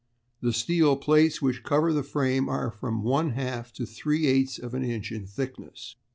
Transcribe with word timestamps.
The 0.41 0.51
steel 0.51 0.95
plates 0.97 1.43
which 1.43 1.61
cover 1.61 1.93
the 1.93 2.01
frame 2.01 2.49
are 2.49 2.71
from 2.71 3.03
one 3.03 3.33
half 3.33 3.71
to 3.73 3.85
three 3.85 4.25
eighths 4.25 4.57
of 4.57 4.73
an 4.73 4.83
inch 4.83 5.11
in 5.11 5.27
thickness. 5.27 5.95